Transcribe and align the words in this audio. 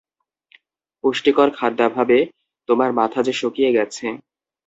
পুষ্টিকর 1.03 1.49
খাদ্যাভাবে 1.57 2.17
তোমার 2.69 2.89
মাথা 2.99 3.19
যে 3.27 3.33
শুকিয়ে 3.33 3.71
গেছে। 3.77 4.05